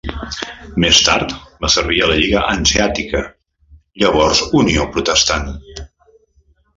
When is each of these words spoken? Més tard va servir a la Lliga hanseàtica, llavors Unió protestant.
Més 0.83 1.01
tard 1.07 1.35
va 1.65 1.69
servir 1.73 1.99
a 2.05 2.07
la 2.11 2.15
Lliga 2.21 2.41
hanseàtica, 2.53 3.21
llavors 4.05 4.41
Unió 4.63 4.87
protestant. 4.97 5.49